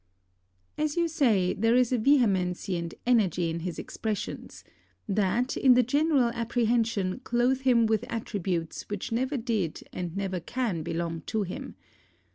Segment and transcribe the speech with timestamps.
[0.79, 4.63] As you say, there is a vehemency and energy in his expressions,
[5.07, 10.81] that, in the general apprehension, cloathe him with attributes which never did and never can
[10.81, 11.75] belong to him.